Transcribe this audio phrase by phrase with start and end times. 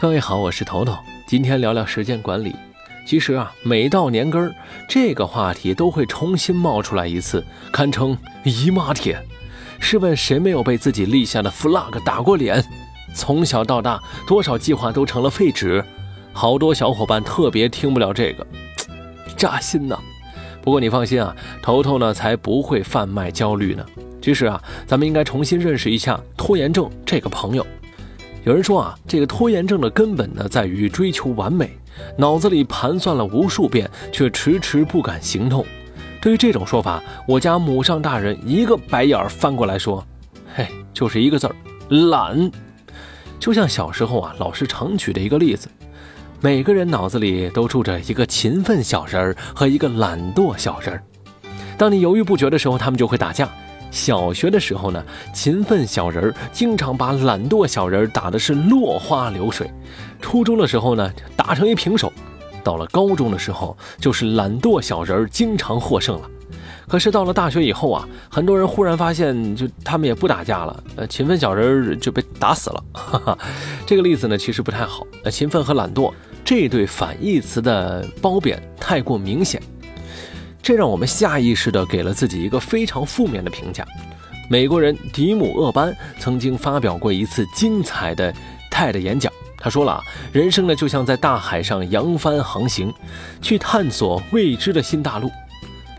[0.00, 2.54] 各位好，我是头头，今天聊聊时间管理。
[3.04, 4.54] 其实啊，每到年根儿，
[4.88, 9.20] 这个话题都会重新冒出来一次，堪称姨妈帖。
[9.80, 12.64] 试问谁没有被自己立下的 flag 打过脸？
[13.12, 15.84] 从小到大，多少计划都成了废纸。
[16.32, 18.46] 好多小伙伴特别听不了这个，
[19.36, 19.98] 扎心呐。
[20.62, 23.84] 不过你放心啊，头头呢才不会贩卖焦虑呢。
[24.22, 27.66] 其实啊，咱们应该重新认识一下拖延症这个朋友。
[28.44, 31.70] 有人说啊，这个拖延症的根本呢，在于追求完美，
[32.16, 35.66] 脑子里盘算了无数遍，却迟迟不敢行动。
[36.20, 40.04] 对于这种说法，我家母上大人一个白眼翻过来说
[40.54, 41.54] ：“嘿，就是一个字儿，
[42.10, 42.50] 懒。”
[43.38, 45.68] 就像小时候啊，老师常举的一个例子，
[46.40, 51.02] 每个人脑子里都住着一个勤奋小人儿和一个懒惰小人儿。
[51.76, 53.48] 当你犹豫不决的时候，他们就会打架。
[53.90, 55.02] 小学的时候呢，
[55.32, 59.66] 勤奋小人儿经常把懒惰小人儿打的是落花流水；
[60.20, 62.08] 初中的时候呢，打成一平手；
[62.62, 66.30] 到了高中的时候，就是懒惰小人儿经常获胜了。
[66.86, 72.84] 可是到了大学以后啊，很多人忽然发现，就他们也不打架了，呃，勤奋小人儿就被打死了。
[72.92, 73.38] 哈哈，
[73.86, 75.06] 这个例子呢，其实不太好。
[75.22, 76.12] 呃，勤奋和懒惰
[76.44, 79.60] 这对反义词的褒贬太过明显。
[80.68, 83.86] 这让我们下意识地给了自己一个非常负面的评价。
[84.50, 88.30] 美国人迪姆·厄班曾经发表过一次精彩的
[88.70, 92.92] TED 演讲，他说了：“人生呢，就像在大海上扬帆航行，
[93.40, 95.32] 去探索未知的新大陆。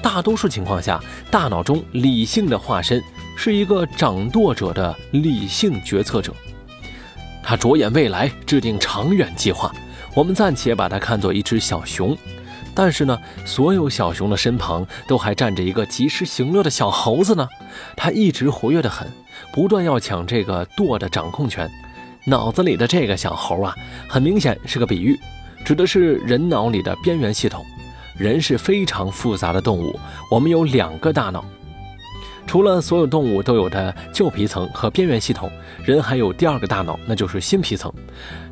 [0.00, 3.02] 大多数情况下，大脑中理性的化身
[3.36, 6.32] 是一个掌舵者的理性决策者，
[7.42, 9.74] 他着眼未来，制定长远计划。
[10.14, 12.16] 我们暂且把它看作一只小熊。”
[12.74, 17.46] 但是呢，所有小熊的身旁都还站着一个及时行乐的小猴子呢，
[17.96, 19.06] 它一直活跃的很，
[19.52, 21.70] 不断要抢这个舵的掌控权。
[22.24, 23.74] 脑子里的这个小猴啊，
[24.08, 25.18] 很明显是个比喻，
[25.64, 27.64] 指的是人脑里的边缘系统。
[28.16, 29.98] 人是非常复杂的动物，
[30.30, 31.44] 我们有两个大脑。
[32.46, 35.50] 除了所有动物都有的旧皮层和边缘系统，
[35.84, 37.90] 人还有第二个大脑，那就是新皮层。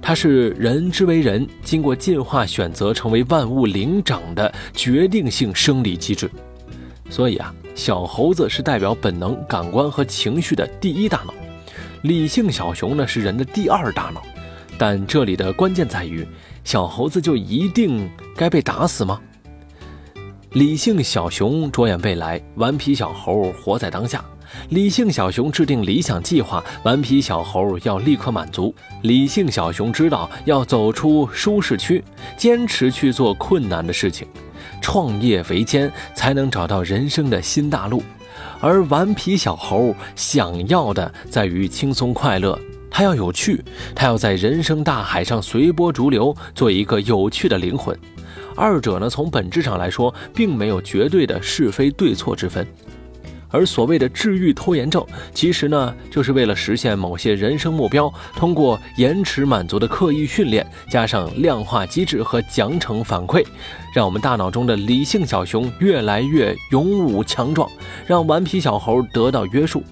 [0.00, 6.30] 它是人之为人经过进化选择成为万物灵长的决定性生理机制。
[7.10, 11.34] 所以啊，小猴子是代表本能、感官和情绪的第一大脑，
[12.02, 14.22] 理性小熊呢是人的第二大脑。
[14.78, 16.26] 但这里的关键在于，
[16.64, 19.20] 小猴子就一定该被打死吗？
[20.54, 24.24] 理性小熊着眼未来，顽皮小猴活在当下。
[24.70, 28.74] 理性小熊制定理想计划，顽皮小猴要立刻满足。
[29.02, 32.02] 理性小熊知道要走出舒适区，
[32.36, 34.26] 坚持去做困难的事情，
[34.80, 38.02] 创业维艰才能找到人生的新大陆。
[38.58, 42.58] 而顽皮小猴想要的在于轻松快乐，
[42.90, 47.96] 他要有趣，他要在人生大海上随波逐流，做一个有趣的灵魂。
[48.56, 52.66] 二者呢，从本质上来说，并没有绝对的是非对错之分。
[53.52, 63.44] 而所谓的治愈拖延症，其实呢，就是为了实现某些人生目标，通过延迟满足的刻意训练，加上量化机制和奖惩反馈，
[63.92, 67.68] 让我们大脑中的理性小熊越来越勇武强壮，
[68.06, 69.82] 让顽皮小猴得到约束。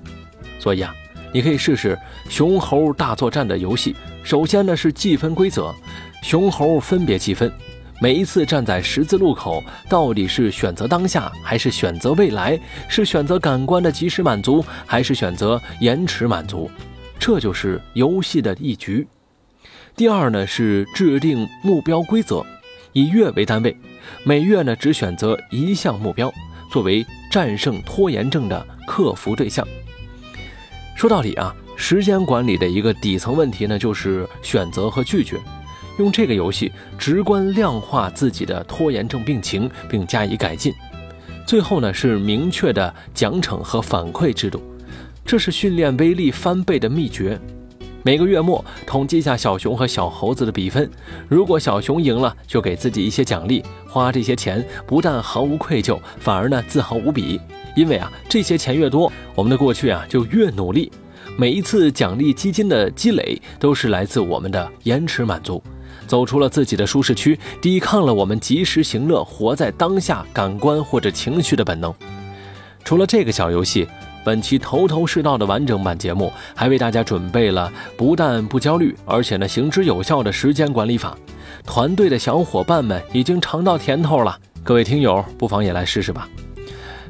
[0.61, 0.95] 所以啊，
[1.35, 1.99] 你可以试试
[2.29, 3.97] 熊猴大作战的游戏。
[4.23, 5.75] 首先呢，是计分规则，
[6.23, 7.53] 熊猴分别计分。
[8.01, 12.59] 每一次站在十字路口，到底是选择当下，还是选择未来？
[12.89, 16.71] 是选择感官的及时满足，还是选择延迟满足？
[17.19, 19.05] 这就是游戏的一局。
[19.97, 22.47] 第二呢，是制定目标规则，
[22.93, 23.77] 以月为单位，
[24.23, 26.33] 每月呢只选择一项目标，
[26.71, 29.67] 作为战胜拖延症的克服对象。
[30.95, 35.37] 说到底啊，时间管理的一个底层问题呢，就是选择和拒绝。
[35.99, 40.73] 用这个游戏直观量化自己的拖延症病情，并加以改进。
[41.47, 44.63] 最后呢，是明确的奖惩和反馈制度，
[45.25, 47.39] 这是训练威力翻倍的秘诀。
[48.05, 50.89] 每个月末统计一下小熊和小猴子的比分，
[51.29, 57.41] 如果小熊赢了，就给自己一些奖励，花这些钱不但毫无愧疚，反而呢自豪无比。
[57.75, 60.91] 因为啊，这些钱越多，我们的过去啊就越努力。
[61.37, 65.63] 每一次奖励基金的积累，都是来自我们的延迟满足。
[66.09, 71.95] 走出了自己的舒适区，抵抗了我们及时行乐、活在当下感官或者情绪的本能。
[72.83, 73.87] 除了这个小游戏，
[74.25, 81.17] 本期头头是道的完整版节目还为大家准备了不但不焦虑，而且呢行之有效的时间管理法。
[81.65, 86.27] 团队的小伙伴们已经尝到甜头了，各位听友不妨也来试试吧。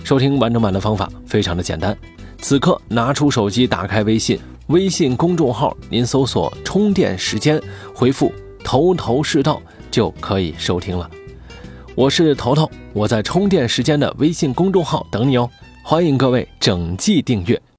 [0.04, 1.96] 收听完整版的方法非常的简单，
[2.40, 4.38] 此刻拿出手机，打开微信。
[4.68, 7.60] 微信公众号您搜索“充电时间”，
[7.94, 8.30] 回复
[8.68, 11.10] “头头是道”就可以收听了。
[11.94, 15.48] 我是头头，我在充电时间的微信公众号等你哦，
[15.82, 17.58] 欢迎各位整季订阅。